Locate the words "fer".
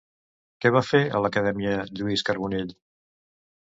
0.87-1.03